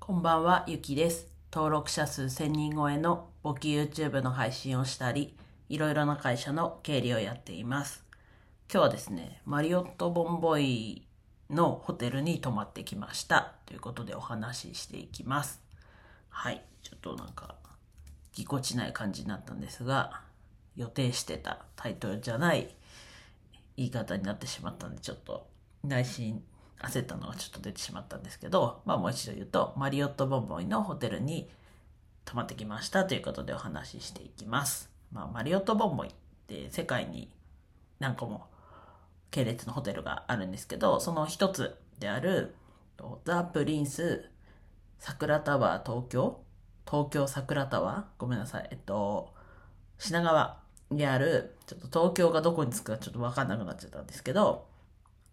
[0.00, 1.28] こんばんは、ゆきです。
[1.52, 5.36] 登録者数1000人超えの簿記 YouTube の配信をしたり、
[5.68, 8.02] いろいろな会社の経理をやっています。
[8.72, 11.06] 今日はですね、マリオットボンボイ
[11.50, 13.52] のホテルに泊まってきました。
[13.66, 15.60] ということでお話ししていきます。
[16.30, 17.54] はい、ちょっとなんか、
[18.32, 20.22] ぎこちない感じになったんですが、
[20.76, 22.74] 予定してたタイトルじゃない
[23.76, 25.46] 言い方になってしまったんで、ちょっと
[25.84, 26.42] 内心
[26.82, 31.50] 焦ったのがちょっと出てしまったんですけど、まあもう一度言うと、マリオットボンボイのホテルに
[32.24, 34.90] 泊まってきましたということでお話ししていきます。
[35.12, 36.10] まあマリオットボンボイっ
[36.46, 37.30] て世界に
[37.98, 38.46] 何個も
[39.30, 42.54] 系列のホテルがあるんですけど、その一つである、
[43.24, 44.30] ザ・プリンス
[44.98, 46.40] 桜タワー東京？
[46.88, 48.04] 東京桜タワー？
[48.18, 48.68] ごめんなさい。
[48.70, 49.34] えっと、
[49.98, 50.58] 品川
[50.90, 54.66] にある、ちょっと東京がどこにつくかちょっとわかんなくなっちゃったんですけど、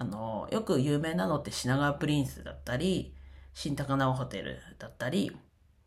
[0.00, 3.14] あの、よく有名なのって品川プリンスだったり、
[3.52, 5.36] 新高輪ホテルだったり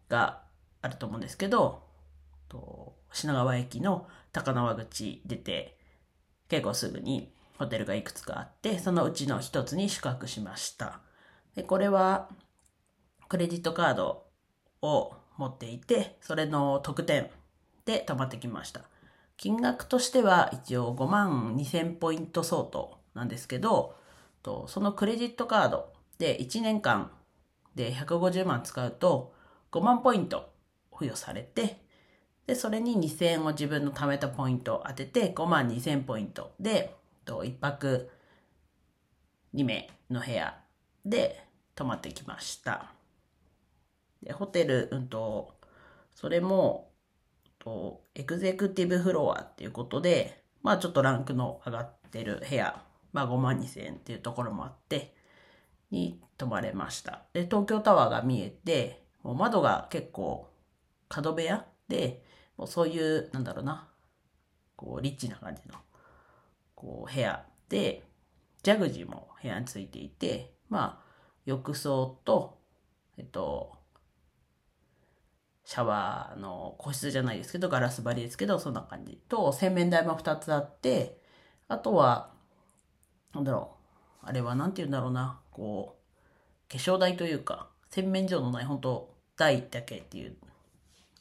[0.07, 0.43] が
[0.83, 1.81] あると思うんですけど、
[2.47, 5.79] と品川駅の高輪口出て、
[6.47, 11.01] 結構すぐにホテルがいくつかあって、そのうちの一つに宿泊しました。
[11.55, 12.29] で、これは、
[13.29, 14.27] クレジットカード
[14.83, 17.31] を持っていて、それの特典
[17.85, 18.81] で泊まってきました。
[19.37, 23.95] 金額としては一応5万2000ポイント相当なんですけど、
[24.43, 27.11] とそのクレジットカードで1年間
[27.75, 29.33] で150万使うと
[29.71, 30.53] 5万ポイント
[30.91, 31.81] 付与されて、
[32.45, 38.09] で、それに2000円を自分の貯めたポイントを当てて5万2000ポイントで、と1泊
[39.55, 40.59] 2名の部屋
[41.05, 41.43] で
[41.75, 42.91] 泊まってきました。
[44.21, 45.55] で、ホテル、うんと、
[46.13, 46.91] それも、
[47.59, 52.83] とエグゼクティブフロアっていうことで、まあちょっとランクの上がってる部屋、
[53.13, 55.15] まあ5万2千円っていうところもあって、
[55.91, 57.23] に泊まれました。
[57.33, 60.51] で、東京タワーが見えて、もう窓が結構
[61.07, 62.23] 角部屋で、
[62.57, 63.87] もうそういう、なんだろうな、
[64.75, 65.75] こうリッチな感じの、
[66.75, 68.03] こう部屋で、
[68.63, 71.13] ジャグジーも部屋についていて、まあ
[71.45, 72.57] 浴槽と、
[73.17, 73.77] えっと、
[75.65, 79.21] シャワーの個室じゃないですけど、ガラス張りですけど、そんな感じ。
[79.29, 81.21] と、洗面台も2つあって、
[81.67, 82.32] あとは、
[83.33, 83.75] なんだろ
[84.23, 85.97] う、あれはなんて言うんだろうな、こ
[86.69, 90.35] う、化粧台というか、洗面所のない、本当台だけっていう、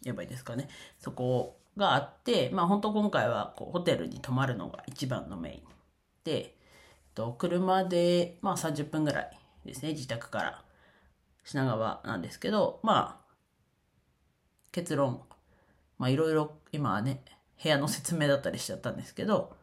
[0.02, 0.68] 言えばいいですかね。
[0.98, 5.62] そこがあって、まあ本当今回はこうホテルに泊まるのが一番のメイン
[6.24, 6.50] で、えっ
[7.14, 10.64] と、車で、まあ30分ぐらいですね、自宅から
[11.44, 13.32] 品川なんですけど、まあ、
[14.72, 15.22] 結論、
[15.98, 17.22] まあいろいろ今はね、
[17.62, 19.56] 部屋の説明だったりしちゃったんですけど、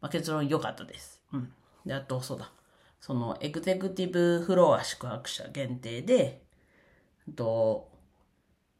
[0.00, 1.20] まあ、結論良かったです。
[1.32, 1.52] うん。
[1.84, 2.52] で、あと、そうだ。
[3.00, 6.42] その、エグゼクティブフロア宿泊者限定で、
[7.34, 7.90] と、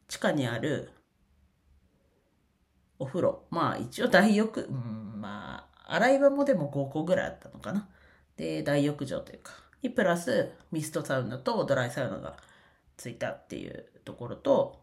[0.07, 0.91] 地下にある
[2.99, 3.45] お風呂。
[3.49, 7.89] まあ、一応大浴、うん、まあ、洗い場もでも5個ぐらいあったのかな。
[8.37, 12.37] で、大浴場というか、にプラスミストサウナとドライサウナが
[12.97, 14.81] ついたっていうところと、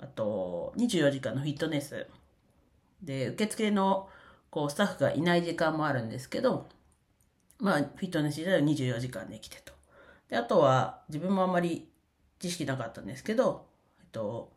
[0.00, 2.06] あと、24時間のフィットネス。
[3.02, 4.08] で、受付の
[4.50, 6.68] こうスタッフがいない時間もあるんですけど、
[7.62, 9.72] まあ、フィットネス自体は24時間できてと。
[10.28, 11.88] で、あとは、自分もあんまり
[12.40, 13.68] 知識なかったんですけど、
[14.00, 14.52] えっと、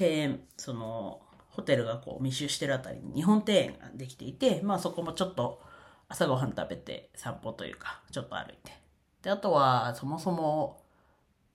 [0.00, 1.20] 庭園、その、
[1.50, 5.60] ホテルがこう密集してるあたりに日本庭園ができていて、まあそこもちょっと
[6.08, 8.72] 朝ごはん食べて散歩というか、ちょっと歩いて。
[9.20, 10.82] で、あとは、そもそも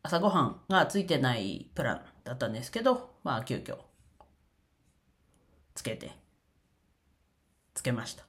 [0.04, 3.78] 朝ごはんがついてないプランだったんですけど、まあ急遽、
[5.74, 6.12] つけて、
[7.74, 8.28] つけました。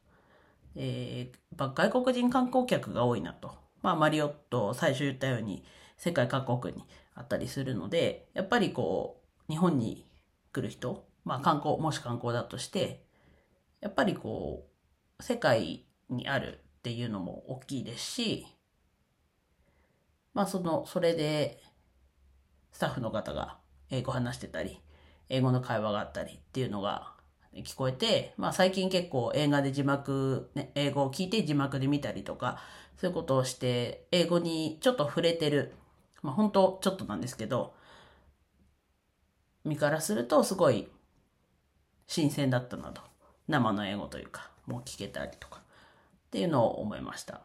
[0.81, 3.53] えー、外国人観光客が多いなと。
[3.83, 5.65] まあマリオット、最初言ったように
[5.97, 6.85] 世界各国に
[7.15, 10.07] あったりするので、やっぱりこう、日本に
[10.53, 13.05] 来る人、まあ観光、もし観光だとして、
[13.81, 14.69] やっぱりこ
[15.19, 18.47] う、世界にあるっていうのも大きいですし、
[20.33, 21.61] まあその、それで、
[22.71, 23.59] スタッフの方が
[23.91, 24.81] 英語話してたり、
[25.29, 27.18] 英語の会話があったりっていうのが
[27.55, 32.59] 聞こえて、まあ最近結構映画で字幕、ね、英語を聞いて字幕で見たりとか、
[32.99, 35.75] そういうことをして、英語にちょっと触れてる、
[36.23, 37.75] まあ本当ちょっとなんですけど、
[39.65, 40.89] 身からするとすごい
[42.07, 43.03] 新鮮だったなと。
[43.49, 47.41] 生の英語というか、もう聞けたりとか、っていうのを思いました。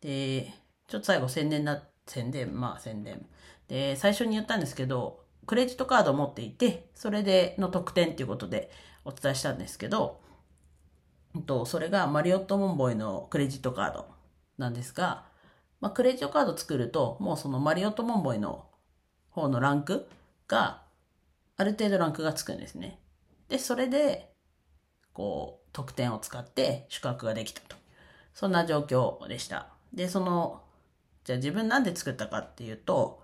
[0.00, 0.52] で、
[0.88, 3.26] ちょっと最後宣伝だ、宣伝、まあ宣伝。
[3.68, 8.70] で、最初に言ったんですけど、クレジットカードを持っていて、それでの特典っていうことで
[9.04, 10.20] お伝えしたんですけど、
[11.46, 14.06] とそれがマリオットモンボイのクレジットカード
[14.58, 15.24] なんですが、
[15.80, 18.66] まあ、クレジットカード作ると、もうそのマリオットモンボイの
[19.30, 20.08] 方のランク
[20.46, 20.82] が、
[21.56, 23.00] ある程度ランクがつくんですね。
[23.48, 24.32] で、それで、
[25.12, 27.76] こう、得点を使って宿泊ができたと。
[28.34, 29.68] そんな状況でした。
[29.92, 30.62] で、その、
[31.24, 33.21] じゃあ自分なんで作ったかっていうと、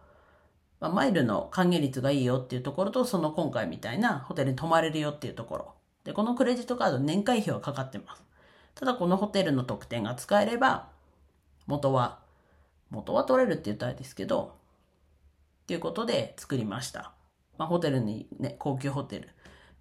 [0.81, 5.75] まあ、マイルの還元率がいいよっていうところと、その今回みたいなホテルに泊まれるよっていうところ。
[6.05, 8.23] で、このクレジットカード年会費はかかってます。
[8.75, 10.89] ただこのホテルの特典が使えれば、
[11.67, 12.21] 元は、
[12.91, 14.55] 元は取れるって言ったらですけど、
[15.65, 17.13] っていうことで作りました。
[17.59, 19.29] まあ、ホテルにね、高級ホテル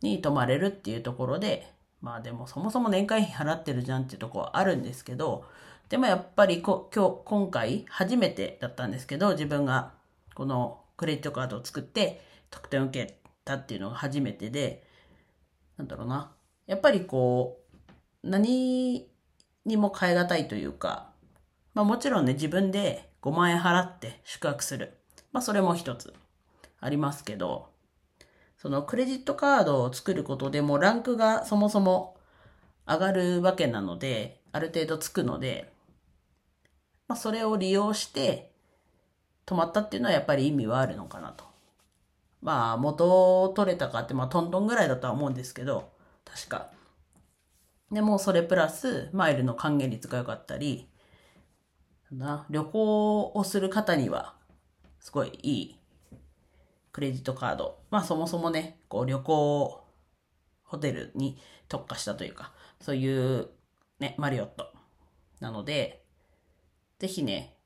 [0.02, 1.72] に泊まれるっていうところで、
[2.02, 5.46] まあでもそもそも年会費払ってるじゃんっていうとこはあるんですけど、
[5.90, 9.94] でもやっぱりこ今日、今回初めてだったんですけど、自分が
[10.36, 14.84] このクレジットカードを作って特典を受けたっていうのが初めてで、
[15.78, 16.34] なんだろうな。
[16.66, 17.60] やっぱりこ
[18.24, 19.08] う、何
[19.66, 21.12] にも変え難いというか、
[21.74, 24.98] まあもちろんね、自分で5万円払って宿泊する。
[25.32, 26.14] まあそれも一つ
[26.80, 27.70] ありますけど、
[28.58, 32.18] そのクレジットカードを作ることでもランクがそもそも
[32.88, 35.72] 上がるわけなので、ある程度つくので、
[37.08, 38.52] まあそれを利用して
[39.48, 41.46] 止まったっていうのはやっぱり意味はあるのかなと。
[42.42, 45.92] まあ元取れたかってまあトントンぐらいだとは思うんですけど、
[46.26, 46.70] 確か。
[47.92, 50.90] でもそれプラスマイルの還元率が良かったり、
[52.12, 54.36] な旅行をする方には
[55.00, 55.80] すごいいい
[56.92, 57.80] クレジットカード。
[57.90, 59.84] まあそもそもね、こう旅行、
[60.64, 61.40] ホテルに
[61.70, 62.52] 特化したというか、
[62.82, 63.50] そういう
[64.00, 64.74] ね、マリオット。
[65.40, 66.04] なので、
[67.00, 67.57] ぜひね、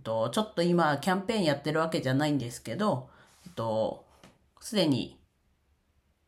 [0.00, 3.08] と、ちょっと今キャンペーンやってるわけじゃないんですけど、
[3.46, 4.04] えっと、
[4.60, 5.18] すでに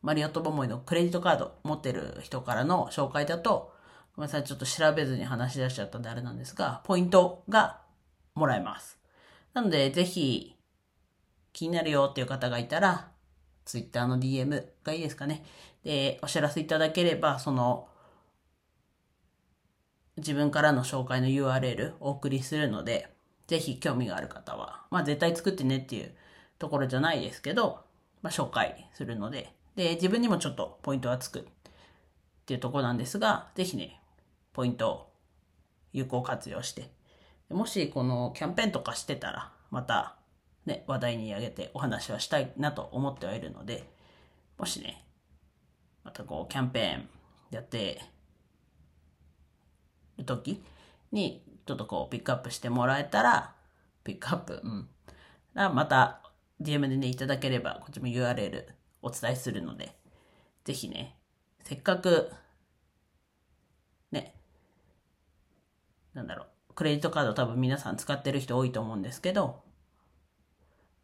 [0.01, 3.73] マリオットボモイのクレジットカード持ってる人からの紹介だと、
[4.15, 7.81] ごめんなさい、ちょっと調べずに話し出しちゃったんであれなんですが、ポイントが
[8.35, 8.99] もらえます。
[9.53, 10.55] なので、ぜひ、
[11.51, 13.11] 気になるよっていう方がいたら、
[13.65, 15.43] ツイッターの DM がいいですかね。
[15.83, 17.89] で、お知らせいただければ、その、
[20.15, 23.16] 自分からの紹介の URL お送りするので、
[23.47, 26.13] ぜひ興味がある方は、まあ絶対作ってねっていう
[26.59, 27.79] ところじゃないですけど、
[28.21, 31.43] まあ紹介するので、で、自分にもちょっとポイントはつくっ
[32.45, 34.01] ていうとこなんですが、ぜひね、
[34.53, 35.13] ポイントを
[35.93, 36.89] 有効活用して、
[37.49, 40.17] もしこのキャンペーンとかしてたら、また
[40.65, 43.89] ね、話題に上げてお話はしたいなと思ってはいるので、
[44.57, 45.05] もしね、
[46.03, 47.09] またこう、キャンペーン
[47.51, 48.01] やって
[50.17, 50.61] る時
[51.11, 53.53] に、ちょっとこう、ピックアップしてもらえたら、
[54.03, 54.89] ピックアップ、うん。
[55.53, 56.21] また、
[56.61, 58.65] DM でね、いただければ、こっちも URL
[59.01, 59.95] お伝えするので、
[60.63, 61.17] ぜひね、
[61.63, 62.31] せっかく、
[64.11, 64.33] ね、
[66.13, 69.61] なんだろう、クレジットカード多分皆さん使ってる人多いと思うんですけど、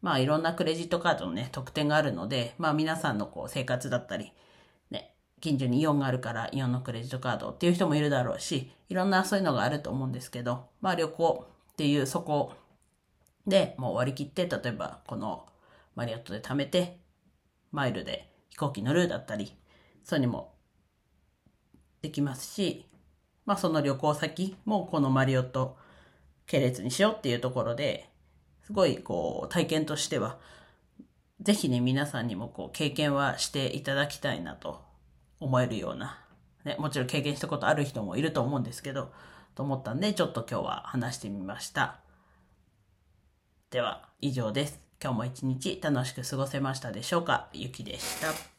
[0.00, 4.32] まあいろんなクレジットカードのね、特典があるので、まあ皆さんのこう生活だったり、
[5.44, 12.54] 近所にイオンがあるからイオンのクレジットカードっていう人もいるだろうし、いろんなそういうのがあると思うんですけど、まあ旅行っていうそこ
[13.46, 15.44] でもう割り切って、例えばこの
[15.96, 16.98] マリオットで貯めて、
[17.72, 19.54] マイルで飛行機乗るだったり、
[20.02, 20.54] そういうにも
[22.00, 22.86] できますし、
[23.44, 25.76] まあその旅行先もこのマリオット
[26.46, 28.08] 系列にしようっていうところで、
[28.62, 30.38] すごいこう体験としては、
[31.42, 34.83] ぜひね、皆さんにもこう経験はしていただきたいなと
[35.44, 36.18] 思えるような、
[36.64, 39.12] ね、もちろん経験したことある人もいると思うんですけど、
[39.54, 42.00] と思ったんで、ちょっと今日は話してみました。
[43.70, 44.80] では、以上です。
[45.02, 47.48] 今日も一日楽しく過ごせましたでしょうか？
[47.52, 48.53] ゆきでした。